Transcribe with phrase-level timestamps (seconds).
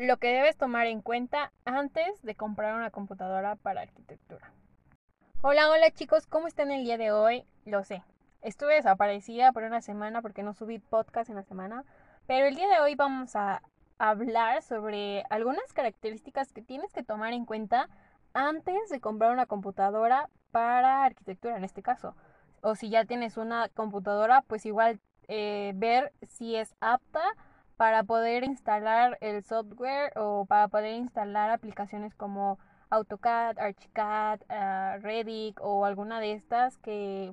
[0.00, 4.50] Lo que debes tomar en cuenta antes de comprar una computadora para arquitectura.
[5.42, 7.44] Hola, hola chicos, ¿cómo están el día de hoy?
[7.66, 8.02] Lo sé,
[8.40, 11.84] estuve desaparecida por una semana porque no subí podcast en la semana,
[12.26, 13.60] pero el día de hoy vamos a
[13.98, 17.90] hablar sobre algunas características que tienes que tomar en cuenta
[18.32, 22.16] antes de comprar una computadora para arquitectura en este caso.
[22.62, 27.20] O si ya tienes una computadora, pues igual eh, ver si es apta
[27.80, 32.58] para poder instalar el software o para poder instalar aplicaciones como
[32.90, 37.32] AutoCAD, ArchiCAD, uh, o alguna de estas que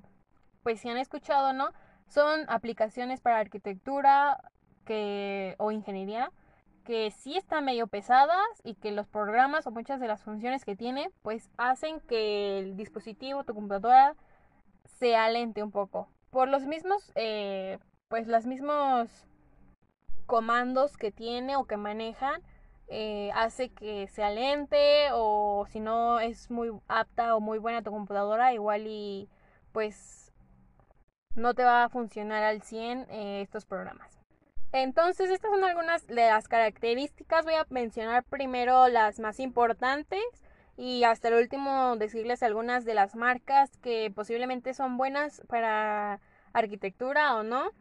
[0.64, 1.72] pues si han escuchado, ¿no?
[2.08, 4.39] Son aplicaciones para arquitectura
[4.86, 6.31] que o ingeniería
[6.86, 10.78] que sí están medio pesadas y que los programas o muchas de las funciones que
[10.78, 14.16] tiene pues hacen que el dispositivo, tu computadora,
[14.98, 16.08] se alente un poco.
[16.30, 19.28] Por los mismos, eh, pues las mismos
[20.28, 22.44] comandos que tiene o que manejan
[22.89, 27.92] eh, hace que se alente o si no es muy apta o muy buena tu
[27.92, 29.28] computadora igual y
[29.73, 30.31] pues
[31.36, 34.17] no te va a funcionar al 100 eh, estos programas.
[34.72, 37.44] Entonces estas son algunas de las características.
[37.45, 40.23] Voy a mencionar primero las más importantes
[40.78, 46.22] y hasta el último decirles algunas de las marcas que posiblemente son buenas para
[46.53, 47.72] arquitectura o no.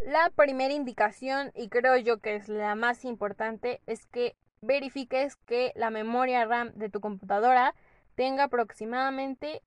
[0.00, 5.72] La primera indicación, y creo yo que es la más importante, es que verifiques que
[5.76, 7.74] la memoria RAM de tu computadora
[8.14, 9.62] tenga aproximadamente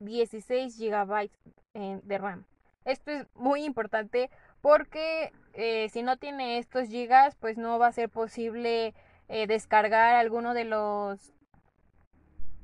[0.00, 1.30] 16 GB
[1.74, 2.44] eh, de RAM.
[2.84, 7.92] Esto es muy importante porque eh, si no tiene estos gigas, pues no va a
[7.92, 8.94] ser posible
[9.28, 11.32] eh, descargar alguno de los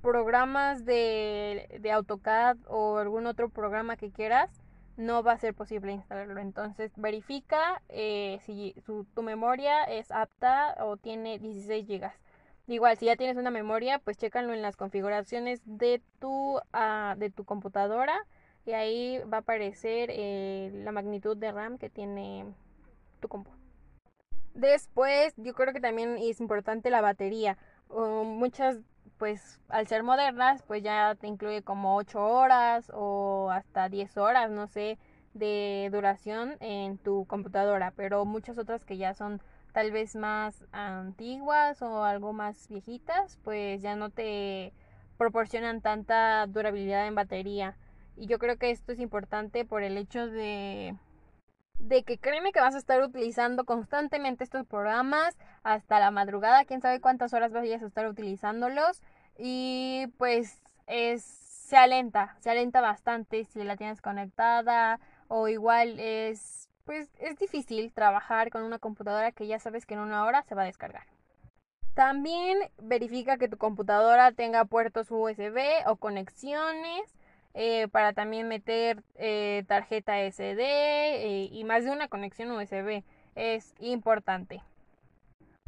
[0.00, 4.61] programas de, de AutoCAD o algún otro programa que quieras
[4.96, 6.40] no va a ser posible instalarlo.
[6.40, 12.10] Entonces verifica eh, si tu memoria es apta o tiene 16 GB.
[12.68, 17.30] Igual, si ya tienes una memoria, pues chécalo en las configuraciones de tu, uh, de
[17.30, 18.14] tu computadora
[18.64, 22.46] y ahí va a aparecer eh, la magnitud de RAM que tiene
[23.20, 23.50] tu compu.
[24.54, 27.58] Después, yo creo que también es importante la batería.
[27.88, 28.78] muchas
[29.22, 34.50] pues al ser modernas, pues ya te incluye como 8 horas o hasta 10 horas,
[34.50, 34.98] no sé,
[35.32, 39.40] de duración en tu computadora, pero muchas otras que ya son
[39.72, 44.72] tal vez más antiguas o algo más viejitas, pues ya no te
[45.18, 47.76] proporcionan tanta durabilidad en batería.
[48.16, 50.96] Y yo creo que esto es importante por el hecho de
[51.78, 56.80] de que créeme que vas a estar utilizando constantemente estos programas hasta la madrugada, quién
[56.80, 59.02] sabe cuántas horas vayas a estar utilizándolos
[59.38, 66.68] y pues es, se alenta, se alenta bastante si la tienes conectada o igual es
[66.84, 70.54] pues es difícil trabajar con una computadora que ya sabes que en una hora se
[70.54, 71.06] va a descargar.
[71.94, 77.02] También verifica que tu computadora tenga puertos USB o conexiones
[77.54, 83.04] eh, para también meter eh, tarjeta SD eh, y más de una conexión USB.
[83.34, 84.62] Es importante.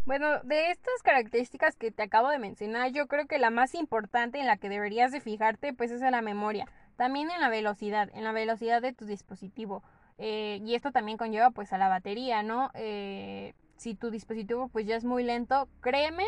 [0.07, 4.39] Bueno, de estas características que te acabo de mencionar, yo creo que la más importante
[4.39, 6.67] en la que deberías de fijarte pues es en la memoria.
[6.97, 9.83] También en la velocidad, en la velocidad de tu dispositivo.
[10.19, 12.71] y esto también conlleva pues a la batería, ¿no?
[13.77, 16.25] si tu dispositivo pues ya es muy lento, créeme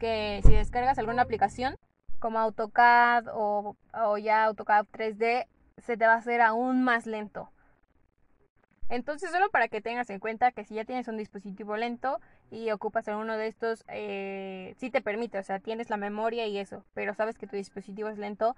[0.00, 1.76] que si descargas alguna aplicación
[2.18, 3.76] como AutoCAD o,
[4.18, 5.46] ya AutoCAD 3D,
[5.78, 7.50] se te va a hacer aún más lento.
[8.90, 12.20] Entonces, solo para que tengas en cuenta que si ya tienes un dispositivo lento
[12.50, 16.46] y ocupas en uno de estos, eh, sí te permite, o sea, tienes la memoria
[16.48, 18.56] y eso, pero sabes que tu dispositivo es lento,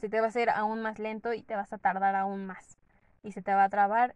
[0.00, 2.78] se te va a hacer aún más lento y te vas a tardar aún más.
[3.22, 4.14] Y se te va a trabar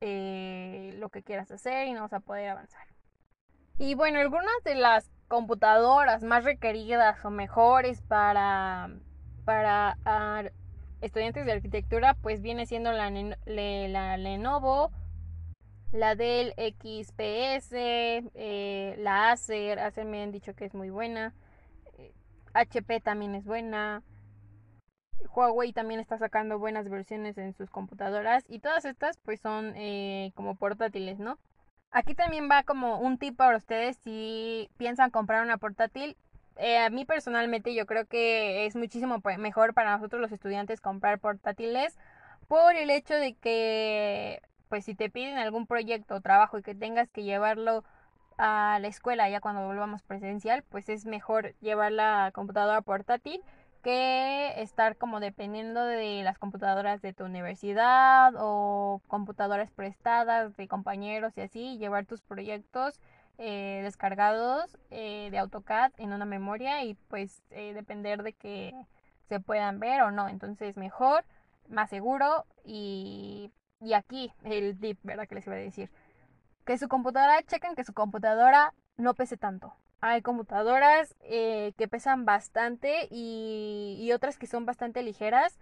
[0.00, 2.86] eh, lo que quieras hacer y no vas a poder avanzar.
[3.78, 8.90] Y bueno, algunas de las computadoras más requeridas o mejores para,
[9.44, 10.44] para ah,
[11.00, 14.90] estudiantes de arquitectura, pues viene siendo la, la Lenovo,
[15.92, 21.34] la Dell XPS, eh, la Acer, Acer me han dicho que es muy buena,
[22.54, 24.02] HP eh, también es buena,
[25.34, 30.32] Huawei también está sacando buenas versiones en sus computadoras y todas estas pues son eh,
[30.34, 31.38] como portátiles, ¿no?
[31.90, 36.16] Aquí también va como un tip para ustedes si piensan comprar una portátil.
[36.58, 41.20] Eh, a mí personalmente yo creo que es muchísimo mejor para nosotros los estudiantes comprar
[41.20, 41.96] portátiles
[42.48, 46.74] por el hecho de que pues si te piden algún proyecto o trabajo y que
[46.74, 47.84] tengas que llevarlo
[48.38, 53.40] a la escuela ya cuando volvamos presencial, pues es mejor llevar la computadora portátil
[53.82, 61.32] que estar como dependiendo de las computadoras de tu universidad o computadoras prestadas de compañeros
[61.36, 63.00] y así, llevar tus proyectos
[63.38, 68.74] eh, descargados eh, de AutoCAD en una memoria y pues eh, depender de que
[69.28, 70.28] se puedan ver o no.
[70.28, 71.24] Entonces mejor,
[71.68, 73.50] más seguro y,
[73.80, 75.26] y aquí el tip, ¿verdad?
[75.28, 75.90] Que les iba a decir.
[76.64, 79.74] Que su computadora, chequen que su computadora no pese tanto.
[80.00, 85.58] Hay computadoras eh, que pesan bastante y, otras que son bastante ligeras.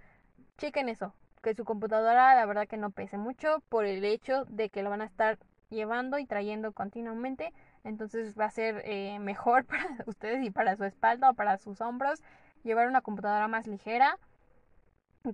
[0.59, 4.69] Chequen eso, que su computadora la verdad que no pese mucho por el hecho de
[4.69, 5.39] que lo van a estar
[5.71, 7.53] llevando y trayendo continuamente.
[7.87, 11.81] Entonces va a ser eh, mejor para ustedes y para su espalda o para sus
[11.81, 12.23] hombros
[12.65, 14.19] llevar una computadora más ligera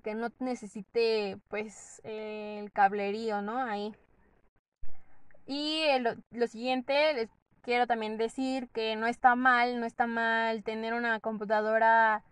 [0.00, 3.58] que no necesite pues el cablerío, ¿no?
[3.58, 3.94] Ahí.
[5.46, 5.82] Y
[6.30, 7.28] lo siguiente,
[7.62, 12.22] quiero también decir que no está mal, no está mal tener una computadora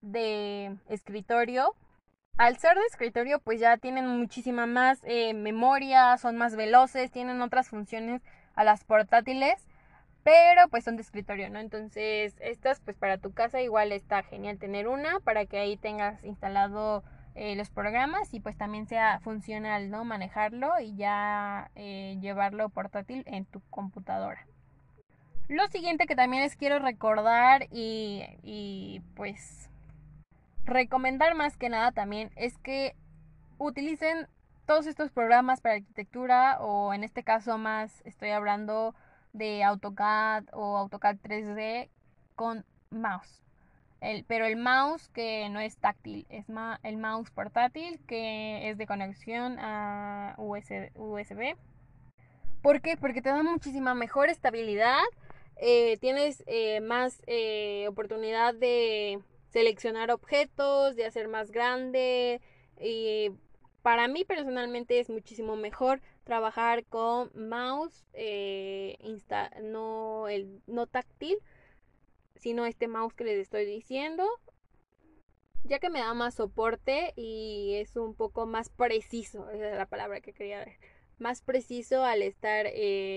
[0.00, 1.74] de escritorio.
[2.38, 7.42] Al ser de escritorio, pues ya tienen muchísima más eh, memoria, son más veloces, tienen
[7.42, 8.22] otras funciones
[8.54, 9.66] a las portátiles,
[10.22, 11.58] pero pues son de escritorio, ¿no?
[11.58, 16.22] Entonces, estas pues para tu casa igual está genial tener una para que ahí tengas
[16.24, 17.02] instalado
[17.34, 20.04] eh, los programas y pues también sea funcional, ¿no?
[20.04, 24.46] Manejarlo y ya eh, llevarlo portátil en tu computadora.
[25.48, 29.68] Lo siguiente que también les quiero recordar y, y pues
[30.64, 32.94] recomendar más que nada también es que
[33.58, 34.28] utilicen
[34.66, 38.94] todos estos programas para arquitectura o en este caso más estoy hablando
[39.32, 41.88] de AutoCAD o AutoCAD 3D
[42.36, 43.42] con mouse.
[44.00, 46.46] El, pero el mouse que no es táctil, es
[46.82, 51.56] el mouse portátil que es de conexión a USB.
[52.62, 52.96] ¿Por qué?
[52.96, 55.02] Porque te da muchísima mejor estabilidad
[55.62, 62.40] eh, tienes eh, más eh, oportunidad de seleccionar objetos, de hacer más grande
[62.80, 63.30] y
[63.82, 68.04] para mí personalmente es muchísimo mejor trabajar con mouse
[69.62, 71.38] no el no táctil
[72.36, 74.26] sino este mouse que les estoy diciendo
[75.64, 79.86] ya que me da más soporte y es un poco más preciso esa es la
[79.86, 80.76] palabra que quería ver
[81.18, 82.66] más preciso al estar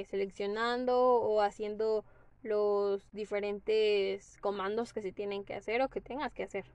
[0.10, 2.06] seleccionando o haciendo
[2.44, 6.66] los diferentes comandos que se tienen que hacer o que tengas que hacer.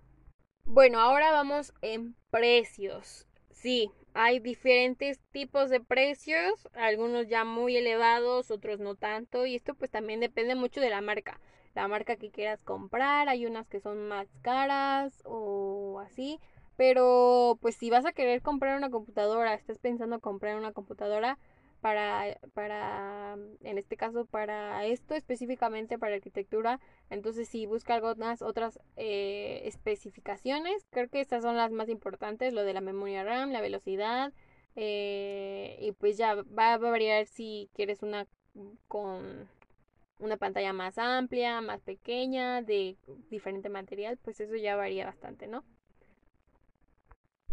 [0.64, 3.27] Bueno, ahora vamos en precios.
[3.60, 9.75] Sí, hay diferentes tipos de precios, algunos ya muy elevados, otros no tanto, y esto
[9.75, 11.40] pues también depende mucho de la marca.
[11.75, 16.38] La marca que quieras comprar, hay unas que son más caras o así,
[16.76, 21.37] pero pues si vas a querer comprar una computadora, estás pensando comprar una computadora,
[21.80, 26.80] para, para, en este caso, para esto específicamente para arquitectura.
[27.10, 32.64] Entonces, si busca algunas otras eh, especificaciones, creo que estas son las más importantes, lo
[32.64, 34.32] de la memoria RAM, la velocidad,
[34.76, 38.26] eh, y pues ya va a variar si quieres una
[38.88, 39.49] con
[40.18, 42.97] una pantalla más amplia, más pequeña, de
[43.30, 45.64] diferente material, pues eso ya varía bastante, ¿no?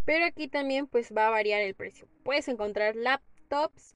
[0.03, 2.07] Pero aquí también pues va a variar el precio.
[2.23, 3.95] Puedes encontrar laptops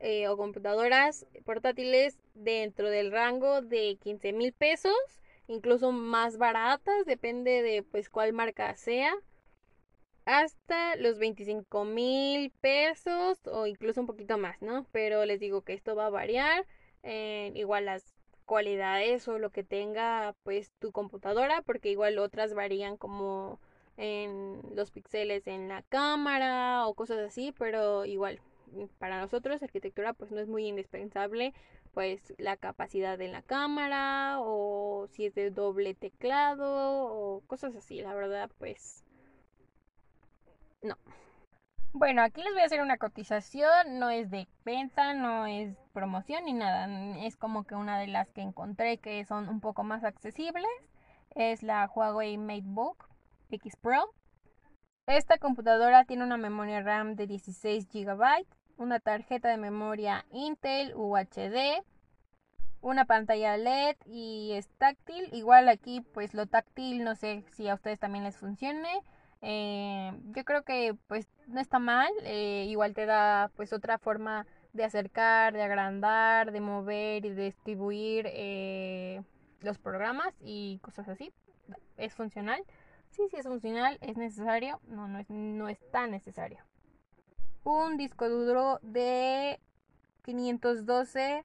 [0.00, 4.94] eh, o computadoras portátiles dentro del rango de 15 mil pesos,
[5.46, 9.14] incluso más baratas, depende de pues cuál marca sea,
[10.24, 14.86] hasta los 25 mil pesos o incluso un poquito más, ¿no?
[14.92, 16.66] Pero les digo que esto va a variar,
[17.02, 18.14] eh, igual las
[18.46, 23.60] cualidades o lo que tenga pues tu computadora, porque igual otras varían como
[23.96, 28.40] en los píxeles en la cámara o cosas así, pero igual
[28.98, 31.52] para nosotros arquitectura pues no es muy indispensable
[31.92, 38.00] pues la capacidad de la cámara o si es de doble teclado o cosas así,
[38.00, 39.04] la verdad pues
[40.82, 40.96] no.
[41.92, 46.44] Bueno, aquí les voy a hacer una cotización, no es de venta, no es promoción
[46.44, 46.86] ni nada,
[47.26, 50.64] es como que una de las que encontré que son un poco más accesibles
[51.34, 53.08] es la Huawei MateBook
[53.50, 54.14] X Pro.
[55.06, 58.46] Esta computadora tiene una memoria RAM de 16 GB,
[58.80, 61.84] una tarjeta de memoria Intel UHD,
[62.80, 65.28] una pantalla LED y es táctil.
[65.32, 69.02] Igual aquí pues lo táctil no sé si a ustedes también les funcione.
[69.42, 74.46] Eh, yo creo que pues no está mal, eh, igual te da pues otra forma
[74.72, 79.22] de acercar, de agrandar, de mover y de distribuir eh,
[79.60, 81.32] los programas y cosas así.
[81.98, 82.64] ¿Es funcional?
[83.10, 83.98] Sí, sí es funcional.
[84.00, 84.80] ¿Es necesario?
[84.88, 86.69] No, no es, no es tan necesario.
[87.64, 89.60] Un disco duro de
[90.22, 91.44] 512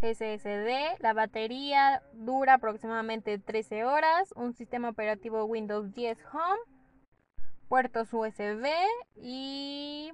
[0.00, 1.00] SSD.
[1.00, 4.32] La batería dura aproximadamente 13 horas.
[4.34, 6.60] Un sistema operativo Windows 10 Home.
[7.68, 8.66] Puertos USB
[9.16, 10.12] y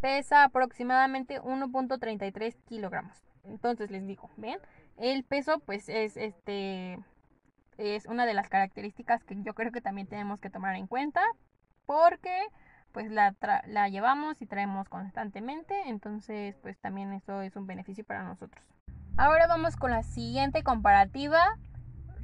[0.00, 3.16] pesa aproximadamente 1.33 kilogramos.
[3.44, 4.58] Entonces les digo, ¿ven?
[4.96, 6.98] El peso pues es este
[7.78, 11.22] es una de las características que yo creo que también tenemos que tomar en cuenta
[11.86, 12.36] porque
[12.92, 13.34] pues la,
[13.66, 18.64] la llevamos y traemos constantemente, entonces pues también eso es un beneficio para nosotros.
[19.16, 21.58] Ahora vamos con la siguiente comparativa.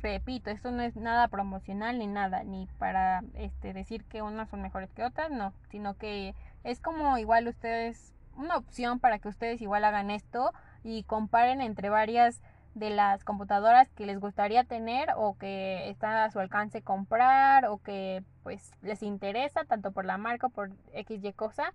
[0.02, 4.62] Repito, esto no es nada promocional ni nada, ni para este, decir que unas son
[4.62, 9.60] mejores que otras, no, sino que es como igual ustedes, una opción para que ustedes
[9.60, 10.52] igual hagan esto
[10.84, 12.42] y comparen entre varias
[12.76, 17.78] de las computadoras que les gustaría tener o que está a su alcance comprar o
[17.78, 21.72] que pues les interesa tanto por la marca o por XY cosa.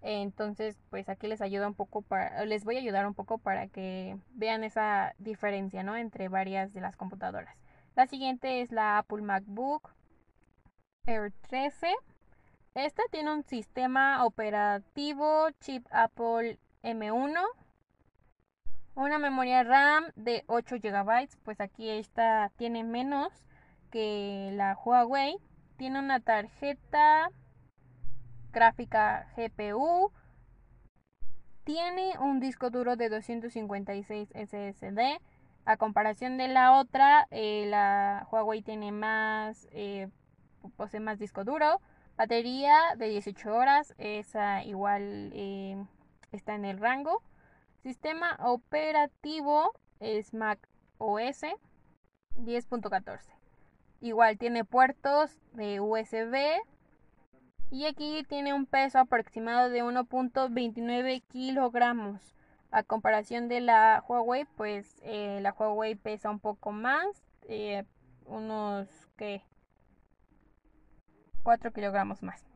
[0.00, 3.66] Entonces, pues aquí les ayuda un poco para les voy a ayudar un poco para
[3.66, 5.96] que vean esa diferencia, ¿no?
[5.96, 7.56] entre varias de las computadoras.
[7.96, 9.90] La siguiente es la Apple MacBook
[11.06, 11.92] Air 13.
[12.74, 17.40] Esta tiene un sistema operativo chip Apple M1
[18.94, 23.32] una memoria RAM de 8 GB, pues aquí esta tiene menos
[23.90, 25.36] que la Huawei.
[25.76, 27.30] Tiene una tarjeta
[28.52, 30.12] gráfica GPU.
[31.64, 35.20] Tiene un disco duro de 256 SSD.
[35.64, 40.08] A comparación de la otra, eh, la Huawei tiene más, eh,
[40.76, 41.80] posee más disco duro.
[42.16, 45.84] Batería de 18 horas, esa igual eh,
[46.32, 47.22] está en el rango.
[47.84, 50.58] Sistema operativo es Mac
[50.96, 51.42] OS
[52.34, 53.20] 10.14.
[54.00, 56.34] Igual tiene puertos de USB
[57.70, 62.34] y aquí tiene un peso aproximado de 1.29 kilogramos.
[62.70, 67.06] A comparación de la Huawei, pues eh, la Huawei pesa un poco más,
[67.42, 67.84] eh,
[68.24, 68.88] unos
[69.18, 69.42] que
[71.42, 72.46] 4 kilogramos más.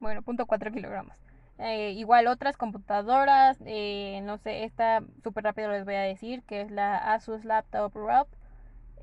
[0.00, 1.21] Bueno, 0.4 kilogramos.
[1.64, 6.60] Eh, igual otras computadoras, eh, no sé, esta súper rápido les voy a decir que
[6.60, 8.26] es la Asus Laptop Rob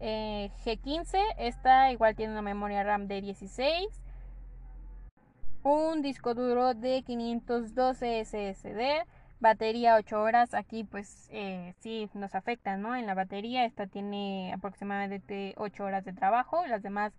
[0.01, 1.19] eh, G15.
[1.37, 3.87] Esta igual tiene una memoria RAM de 16,
[5.63, 9.07] un disco duro de 512 SSD,
[9.39, 10.53] batería 8 horas.
[10.53, 11.29] Aquí pues
[11.79, 12.93] sí nos afecta, ¿no?
[12.93, 17.13] En la batería esta tiene aproximadamente 8 horas de trabajo, las demás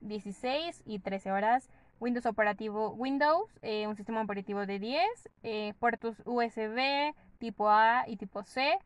[0.00, 1.68] 16 y 13 horas.
[2.00, 5.02] Windows operativo Windows, eh, un sistema operativo de 10,
[5.42, 8.78] eh, puertos USB tipo A y tipo C.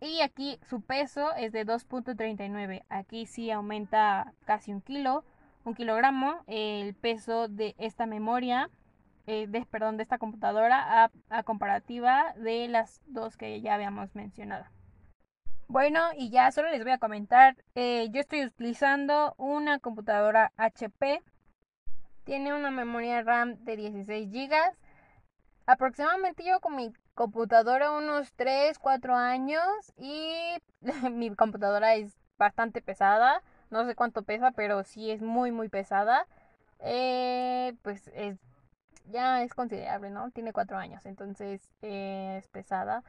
[0.00, 2.84] Y aquí su peso es de 2.39.
[2.88, 5.24] Aquí sí aumenta casi un kilo,
[5.64, 8.70] un kilogramo el peso de esta memoria,
[9.26, 14.14] eh, de, perdón, de esta computadora a, a comparativa de las dos que ya habíamos
[14.14, 14.64] mencionado.
[15.66, 21.22] Bueno, y ya solo les voy a comentar, yo estoy utilizando una computadora HP
[22.28, 24.54] tiene una memoria RAM de 16 GB.
[25.64, 29.64] Aproximadamente yo con mi computadora unos 3, 4 años
[29.96, 30.58] y
[31.10, 33.42] mi computadora es bastante pesada.
[33.70, 36.26] No sé cuánto pesa, pero sí es muy, muy pesada.
[36.80, 38.36] Eh, pues es,
[39.06, 40.30] ya es considerable, ¿no?
[40.30, 43.04] Tiene 4 años, entonces es pesada.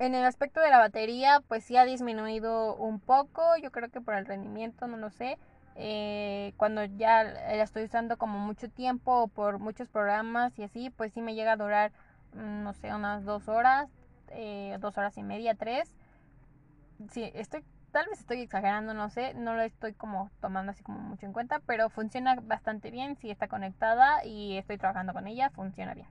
[0.00, 3.56] En el aspecto de la batería, pues sí ha disminuido un poco.
[3.62, 5.38] Yo creo que por el rendimiento, no lo sé.
[5.76, 11.12] Eh, cuando ya la estoy usando como mucho tiempo por muchos programas y así, pues
[11.12, 11.92] sí me llega a durar,
[12.34, 13.88] mm, no sé, unas dos horas,
[14.30, 15.94] eh, dos horas y media, tres.
[17.10, 20.98] Sí, estoy, tal vez estoy exagerando, no sé, no lo estoy como tomando así como
[21.00, 25.50] mucho en cuenta, pero funciona bastante bien, si está conectada y estoy trabajando con ella,
[25.50, 26.08] funciona bien.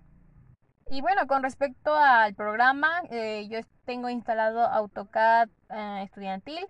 [0.89, 5.47] Y bueno, con respecto al programa, eh, yo tengo instalado AutoCAD
[6.03, 6.67] estudiantil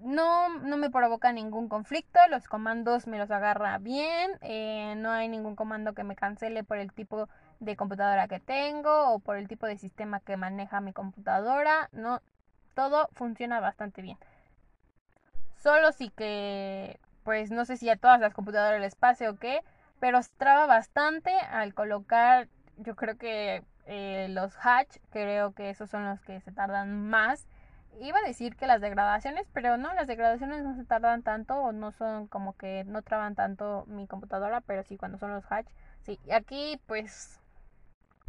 [0.00, 5.28] no, no me provoca ningún conflicto, los comandos me los agarra bien, eh, no hay
[5.28, 7.28] ningún comando que me cancele por el tipo
[7.60, 12.20] de computadora que tengo o por el tipo de sistema que maneja mi computadora, no,
[12.74, 14.18] todo funciona bastante bien.
[15.56, 19.60] Solo sí que, pues no sé si a todas las computadoras les pase o qué,
[20.00, 26.04] pero traba bastante al colocar, yo creo que eh, los hatch, creo que esos son
[26.04, 27.46] los que se tardan más
[28.00, 31.72] iba a decir que las degradaciones, pero no, las degradaciones no se tardan tanto o
[31.72, 35.68] no son como que no traban tanto mi computadora, pero sí cuando son los hatch.
[36.02, 37.40] Sí, aquí pues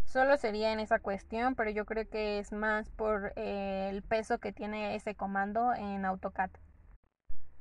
[0.05, 4.39] solo sería en esa cuestión, pero yo creo que es más por eh, el peso
[4.39, 6.51] que tiene ese comando en AutoCAD.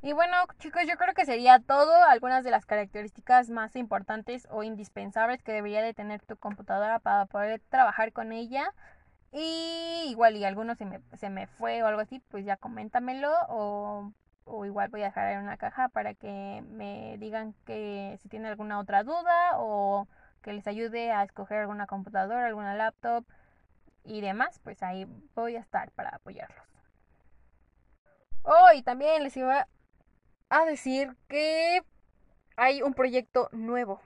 [0.05, 1.95] Y bueno, chicos, yo creo que sería todo.
[2.05, 7.27] Algunas de las características más importantes o indispensables que debería de tener tu computadora para
[7.27, 8.75] poder trabajar con ella.
[9.33, 13.33] Y igual y alguno se me, se me fue o algo así, pues ya coméntamelo
[13.49, 14.13] o,
[14.45, 18.51] o igual voy a dejar en una caja para que me digan que si tienen
[18.51, 20.07] alguna otra duda o
[20.43, 23.25] que les ayude a escoger alguna computadora, alguna laptop
[24.05, 26.67] y demás, pues ahí voy a estar para apoyarlos.
[28.43, 29.69] Oh, y también les iba
[30.51, 31.83] a decir que
[32.57, 34.01] hay un proyecto nuevo.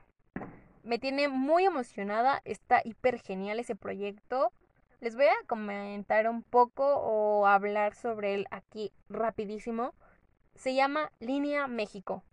[0.83, 4.52] Me tiene muy emocionada, está hiper genial ese proyecto.
[5.00, 9.94] Les voy a comentar un poco o hablar sobre él aquí rapidísimo.
[10.54, 12.24] Se llama Línea México.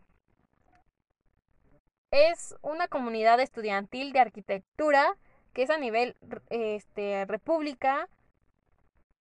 [2.10, 5.18] Es una comunidad estudiantil de arquitectura
[5.52, 6.16] que es a nivel
[6.50, 8.08] este, república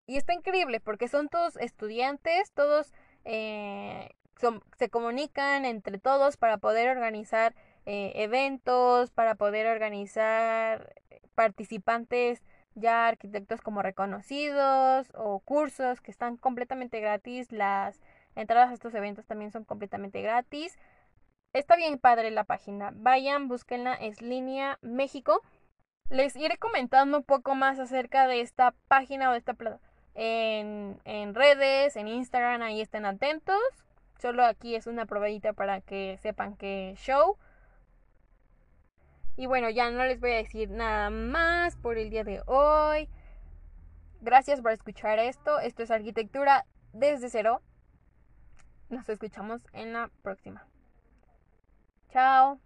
[0.06, 2.92] y está increíble porque son todos estudiantes, todos
[3.24, 4.10] eh,
[4.76, 7.54] se comunican entre todos para poder organizar
[7.86, 10.94] eh, eventos, para poder organizar
[11.34, 12.42] participantes
[12.74, 17.52] ya arquitectos como reconocidos o cursos que están completamente gratis.
[17.52, 18.00] Las
[18.34, 20.78] entradas a estos eventos también son completamente gratis.
[21.52, 22.92] Está bien padre la página.
[22.94, 25.42] Vayan, búsquenla, es Línea México.
[26.08, 29.54] Les iré comentando un poco más acerca de esta página o de esta
[30.14, 33.60] en, en redes, en Instagram, ahí estén atentos.
[34.18, 37.36] Solo aquí es una probadita para que sepan que show.
[39.36, 43.08] Y bueno, ya no les voy a decir nada más por el día de hoy.
[44.20, 45.58] Gracias por escuchar esto.
[45.58, 47.62] Esto es arquitectura desde cero.
[48.88, 50.66] Nos escuchamos en la próxima.
[52.10, 52.60] Chao.